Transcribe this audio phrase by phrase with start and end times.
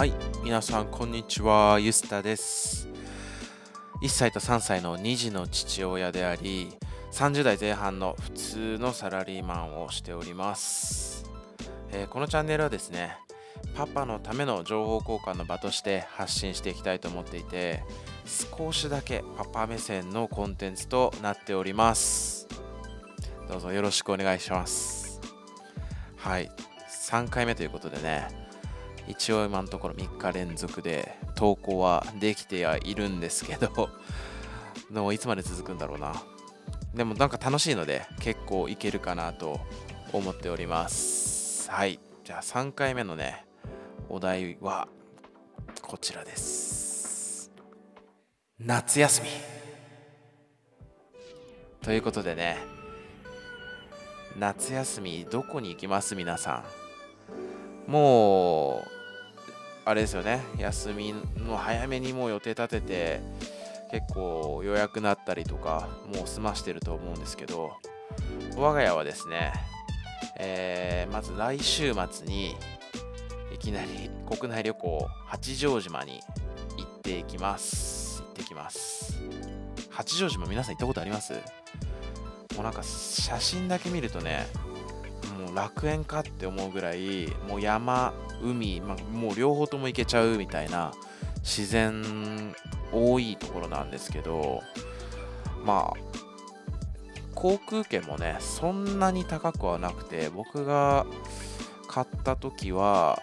[0.00, 2.88] はい皆さんこんにちはゆすたです。
[4.00, 6.70] 1歳と3歳の2児の父親であり
[7.12, 11.30] 30代前半の普通のサラリーマンをしております、
[11.90, 13.18] えー、このチャンネルはですね
[13.74, 17.82] パパのための情報交換の場として発信していきたいと思っていて
[18.24, 22.48] 少しだけパパ目線のコンテンツとなっております。
[23.50, 25.20] どうぞよろしくお願いします。
[26.16, 26.50] はい
[26.88, 28.39] 3回目ということでね
[29.10, 33.90] 一応今のところ3日連続で投稿はできてはいるんですけど
[34.90, 36.14] でもいつまで続くんだろうな。
[36.94, 39.60] でもなんか楽しいので結構いけるかなと
[40.12, 41.70] 思っております。
[41.70, 42.00] はい。
[42.24, 43.44] じゃあ3回目のね
[44.08, 44.88] お題は
[45.82, 47.52] こちらです。
[48.58, 49.28] 夏休み。
[51.82, 52.58] ということでね
[54.36, 56.14] 夏休みどこに行きます？
[56.16, 56.64] 皆さ
[57.86, 57.90] ん。
[57.90, 58.99] もう
[59.84, 60.40] あれですよね。
[60.58, 63.20] 休みの早めにもう予定立てて
[63.90, 67.72] 結構予約なったりとかもう済ましてると思うんですけど
[68.56, 69.52] 我が家はですね、
[70.36, 72.54] えー、まず来週末に
[73.52, 76.20] いきなり 国内旅行八丈島に
[76.76, 78.22] 行っていきます。
[78.22, 79.18] 行ってきます。
[79.90, 81.32] 八丈島皆さん行ったことあります？
[81.34, 84.46] もうなんか写真だけ見るとね
[85.38, 90.92] もう楽園かって思うぐらいもう山海、ま、もう両方とも行けちゃうみたいな
[91.42, 92.54] 自然
[92.92, 94.62] 多いところなんですけど
[95.64, 96.20] まあ
[97.34, 101.06] 航空券もねそんなに高くはなくて僕が
[101.88, 103.20] 買った時は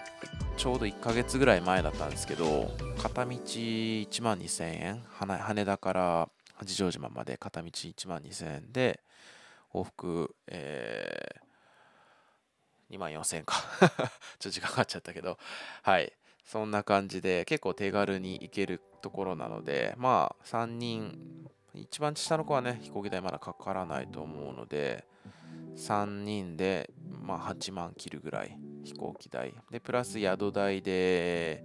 [0.57, 8.99] ちょうど1ヶ月ぐらい前だったんですけど片道1万2000円羽田から八丈島まで片道1万2000円で
[9.73, 11.46] 往復、えー
[12.91, 14.07] 2万4000円か ちょっ
[14.39, 15.37] と時間かかっちゃったけど、
[15.83, 16.13] はい。
[16.45, 25.05] そんな感じで結構手軽に行けるところなので、まあ3人、一番下の子はね、飛行機代まだかからないと思うので、
[25.75, 26.89] 3人で、
[27.21, 29.53] まあ、8万切るぐらい飛行機代。
[29.69, 31.63] で、プラス宿代で、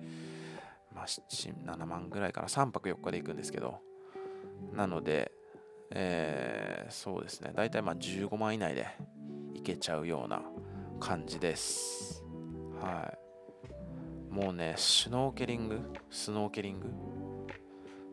[0.94, 2.48] まあ、7、7万ぐらいかな。
[2.48, 3.80] 3泊4日で行くんですけど。
[4.74, 5.32] なので、
[5.90, 7.52] えー、そうですね。
[7.54, 8.86] 大体まあ15万以内で
[9.54, 10.42] 行けちゃうような
[11.02, 12.22] 感じです。
[12.80, 13.12] は
[14.30, 14.32] い。
[14.32, 15.80] もうね、シュノーケリング、
[16.12, 16.86] スノーケリング？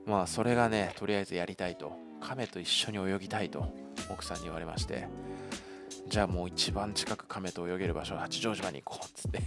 [0.08, 1.94] まあ、それがね、とりあえずやりたいと。
[2.20, 3.72] 亀と一緒に泳ぎたいと、
[4.12, 5.08] 奥さんに言われまして。
[6.08, 9.40] じゃあもう一番近く亀と泳げる場所、八丈島に行こうっつって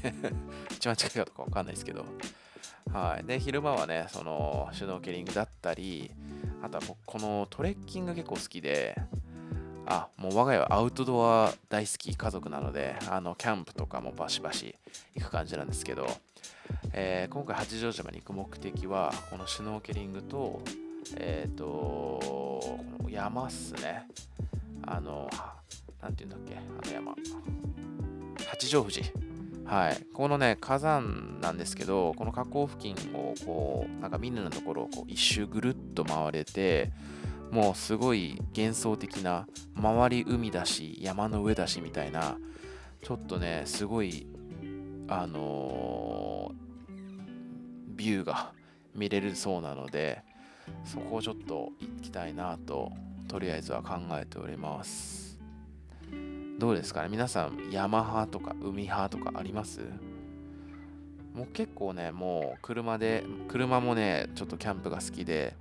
[0.70, 2.06] 一番近いかどうかわかんないですけど。
[2.92, 3.26] はい。
[3.26, 6.12] で、昼間はね、その、シュノーケリングだったり、
[6.62, 8.96] あとは僕、このトレッキング結構好きで、
[9.86, 14.74] あもう我が家はアウトドア大好き家族なのであのキャンプとかもバシバシ
[15.14, 16.06] 行く感じなんですけど、
[16.92, 20.62] えー、今回八丈島に行く目的はこのシュノーケリングと
[21.16, 22.78] えっ、ー、と
[23.08, 24.06] 山っすね。
[24.84, 25.28] あの
[26.00, 27.14] なんて言うんだっけあの山。
[28.48, 29.02] 八丈富士。
[29.64, 36.90] はい、このね火山なんですけどこの河口付近をこうなんかみんなのところをこう一周ぐるっと回れて
[37.52, 39.46] もうすごい幻想的な
[39.76, 42.36] 周り海だし山の上だしみたいな
[43.02, 44.26] ちょっとねすごい
[45.06, 46.92] あのー、
[47.94, 48.52] ビューが
[48.94, 50.22] 見れるそうなので
[50.84, 52.90] そこをちょっと行きたいなと
[53.28, 55.38] とりあえずは考えております。
[56.58, 57.08] どうですかね？
[57.10, 59.80] 皆さん山派とか海派とかあります？
[61.34, 65.54] もう結構ねもう車で車もねちょっとキャンプが好きで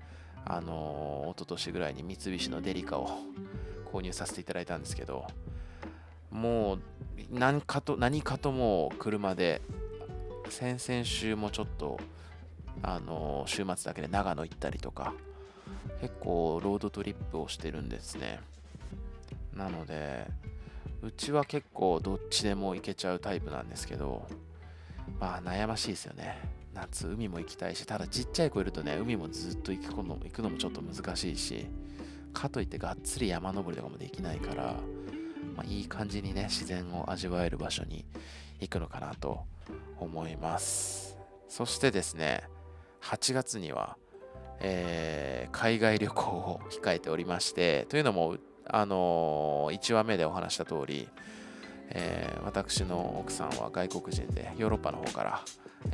[0.45, 3.09] あの一昨年ぐらいに三菱のデリカを
[3.91, 5.27] 購入させていただいたんですけど、
[6.29, 6.79] もう
[7.29, 9.61] 何かと、何かとも車で、
[10.49, 11.99] 先々週もちょっと、
[12.83, 15.13] あの週末だけで長野行ったりとか、
[15.99, 18.39] 結構ロードトリップをしてるんですね。
[19.53, 20.27] なので、
[21.01, 24.27] うちは結構どっちでも行けちゃうタイプなんですけど、
[25.19, 26.60] まあ悩ましいですよね。
[26.73, 31.67] 夏海も行きたいしただちっちゃい子いるとね海もずっと行くの行くのもちょっと難しいし
[32.33, 34.75] かといってがっつり山登りとかもできないから、
[35.55, 38.05] まあ、いい感じにね自然を味わえる場所に
[38.59, 39.41] 行くのかなと
[39.99, 41.17] 思います。
[41.49, 42.43] そしてですね
[43.01, 43.97] 8月には、
[44.59, 51.09] えー、海外旅行を控えておりましてというのもあのー、1話目でお話した通り、
[51.89, 55.41] えー、私の奥さんは外国人でヨーロッパの方から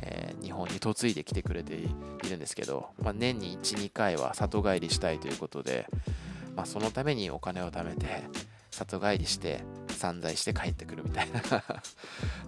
[0.00, 1.88] えー、日本に嫁いできてくれてい
[2.28, 5.86] るんですけど、まあ、年に1、2回は里帰りしたいということで、
[6.56, 8.22] まあ、そのためにお金を貯めて、
[8.70, 11.28] 里帰りして散財して帰ってくるみたい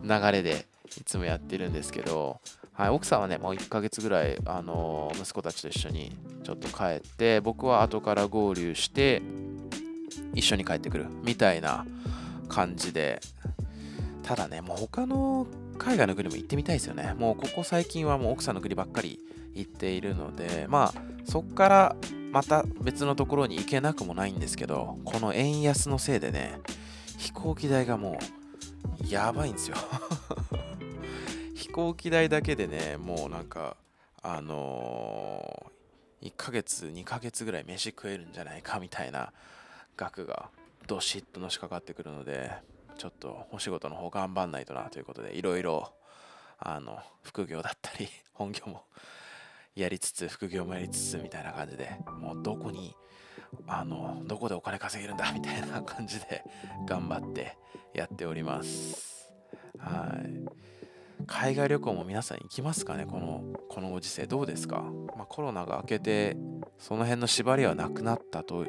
[0.03, 0.67] な 流れで
[0.99, 2.41] いつもやってるんですけど、
[2.73, 9.23] はい、奥さんはね、もう1ヶ月ぐらい、あの息子たちと一緒にちょっと帰って、僕は後から合流して、
[10.35, 11.87] 一緒に帰ってくるみたいな
[12.49, 13.21] 感じで、
[14.23, 15.47] ただね、もう他の
[15.81, 17.15] 海外の国も行ってみたいですよね。
[17.19, 19.19] もうここ最近はもう奥さんの国ばっかり
[19.55, 21.97] 行っているので、まあそっから
[22.31, 26.61] また別のところに行けなくもないんですけど、この円安のせいでね、
[27.17, 28.19] 飛行機代がも
[29.03, 29.77] うやばいんですよ
[31.57, 33.77] 飛行機代だけでね、もうなんか、
[34.23, 39.33] あのー、1ヶ月、2ヶ月ぐらい飯食えるんじゃないかみたいな
[39.97, 40.51] 額が
[40.87, 42.53] どしっとのしかかってくるので、
[43.01, 45.91] ちょっとお仕事の方頑張んないとなということで、いろいろ、
[46.59, 48.83] あの、副業だったり、 本業も
[49.75, 52.95] やりつつ、副業もやりつつみたいな感じで、もうどこに、
[53.67, 56.45] あの、どこでお金稼げるんだみたいな感じで
[56.87, 57.57] 頑張って
[57.95, 59.33] やっております。
[59.79, 61.25] はい。
[61.27, 64.83] 海外旅行も皆さん行きますかねこの、このご時世どうですか、
[65.17, 66.37] まあ、コロナが明けて、
[66.79, 68.67] その辺の縛りはなくなったと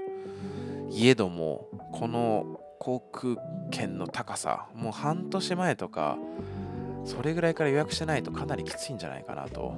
[0.89, 3.35] いえども、この航空
[3.69, 6.17] 券の高さ、もう半年前とか、
[7.05, 9.75] それぐらいから予約してないとかなりきついんじゃないかなと。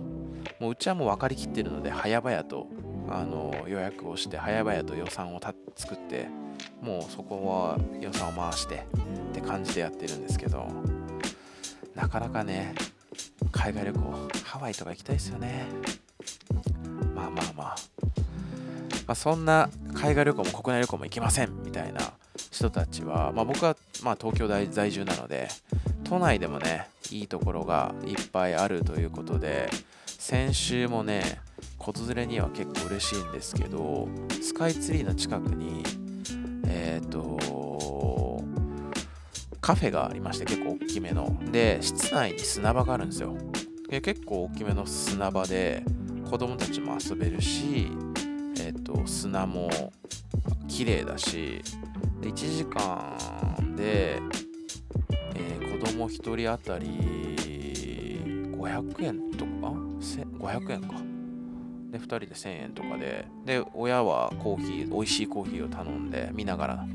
[0.57, 2.65] もううちはもう分かりきってるので、早々と
[3.09, 5.41] あの予約をして、早々と予算を
[5.75, 6.29] 作って、
[6.81, 8.85] もうそこは予算を回して
[9.31, 10.65] って感じでやってるんですけど、
[11.95, 12.73] なかなかね、
[13.51, 13.99] 海外旅行、
[14.45, 15.65] ハワイとか行きたいですよね。
[17.13, 17.75] まあまあまあ。
[19.05, 22.13] まあ、そんな海外旅行も国内旅行も行きませんみたいな
[22.53, 25.49] 人たちは、まあ、僕はま東京在住なので
[26.03, 29.69] 都内でもねいいところがいっぱいあるということで
[30.05, 31.41] 先週もね
[31.79, 34.07] 子連れには結構嬉しいんですけど
[34.41, 35.83] スカイツリーの近くに
[36.67, 38.43] えっ、ー、と
[39.59, 41.37] カフェがありまして結構大きめの。
[41.51, 43.35] で室内に砂場があるんですよ。
[43.89, 45.83] で結構大きめの砂場で
[46.29, 47.87] 子供たちも遊べるし
[48.59, 49.69] えっ、ー、と砂も
[50.67, 51.61] 綺麗だし
[52.29, 54.21] 1時間で、
[55.35, 56.87] えー、子供1人当たり
[58.51, 59.73] 500円とか
[60.39, 60.95] ？500円か。
[61.91, 63.27] で2人で1000円とかで。
[63.45, 66.85] で親はコーヒー美味しいコーヒーを頼んで見ながら、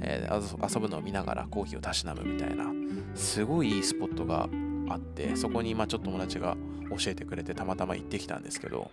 [0.00, 2.66] えー、遊ぶのを見ながらコーヒーをたしなむみたいな
[3.14, 4.48] すごいいいスポットが
[4.88, 6.56] あってそこに今ちょっと友達が
[6.90, 8.90] 教えてくれてたまたま行ってきたんですけど。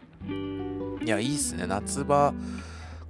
[1.01, 1.65] いやいいっすね。
[1.65, 2.33] 夏場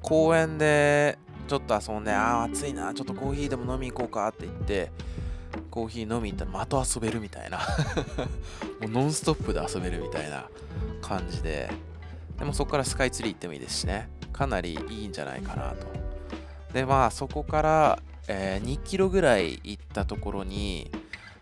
[0.01, 1.18] 公園で
[1.50, 4.92] ちょっと遊んで、ああ、暑いな、ちょっとコーヒーでも飲み行こうかって言って、
[5.72, 7.57] コーヒー飲み行ったらまた遊べるみたいな。
[8.80, 10.48] もうノンストップで遊べるみたいな
[11.01, 11.72] 感じで、
[12.38, 15.88] でもそこからスカイツリー行ってもいいですしね、かなりいいんじゃないかなと。
[16.72, 20.92] で、まあそこから、えー、2キロぐらい行ったところに、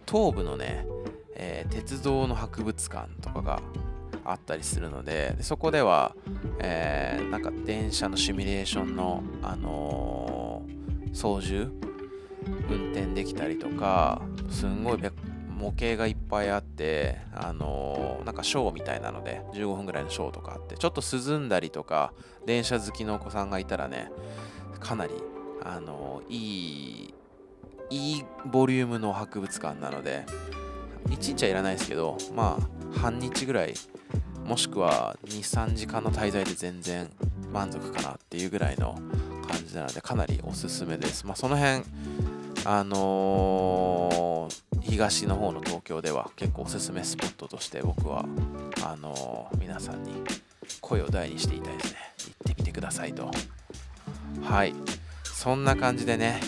[0.10, 0.88] 東部のね、
[1.36, 3.62] えー、鉄道の博物館とかが
[4.32, 6.16] あったりするのででそこでは、
[6.60, 11.70] えー、なんか電車のシミュレーションの、あのー、操縦
[12.70, 15.00] 運転できたりとかすんごい
[15.50, 22.14] 模型がいっぱいあって、あのー、なんかショーみたいなので15分ぐらいのショーとかあってちょっと涼んだりとか
[22.46, 24.12] 電車好きのお子さんがいたらね
[24.80, 25.14] かなり、
[25.64, 26.38] あのー、い
[27.10, 27.14] い
[27.90, 30.26] いいボリュームの博物館なので
[31.08, 33.74] 1日はいらないですけどまあ半日ぐらい
[34.48, 37.10] もしくは23時間の滞在で全然
[37.52, 38.98] 満足かなっていうぐらいの
[39.48, 41.84] 感じなのでかなりおすすめです、まあ、その辺
[42.66, 48.26] あのー、東の方の東京では結構おすすめスポットとして僕は
[48.84, 50.24] あのー、皆さんに
[50.82, 52.00] 声を大にしていたいですね。
[52.18, 53.32] 行ってみてくださいと。
[54.44, 54.74] はい。
[55.24, 56.42] そんな感じでね。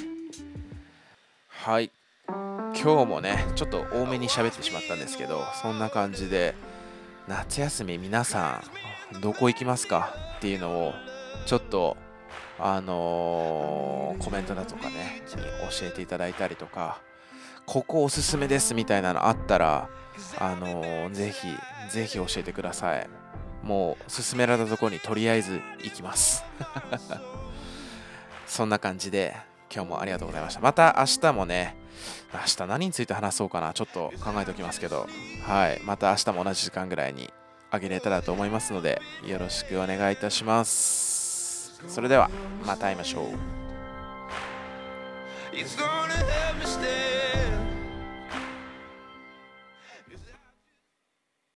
[1.48, 1.92] はい。
[2.28, 6.54] 今日もねちょっと多めに喋ってしまったんですけどそんな感じで
[7.30, 8.60] 夏休み皆さ
[9.16, 10.16] んどこ行きますか？
[10.38, 10.94] っていうのを
[11.46, 11.96] ちょっと
[12.58, 15.22] あのー、コメントだとかね
[15.80, 17.04] 教えていただいたりとか
[17.68, 19.90] ここおすすめですみたいなのあったら
[20.40, 21.48] あのー、ぜひ
[21.94, 23.08] ぜひ教えてください。
[23.62, 26.44] もう勧められたところにとりあえず行きます。
[28.48, 29.36] そんな感じで
[29.72, 30.62] 今日もありがとうございました。
[30.62, 31.78] また明日もね
[32.34, 35.08] 明日何について話そうかなちょっと考えておきますけど、
[35.46, 37.32] はい、また明日も同じ時間ぐらいに
[37.72, 41.82] あげれたらと思いますので、よろしくお願いいたします。
[41.88, 42.30] それでは、
[42.66, 43.26] また会いましょう。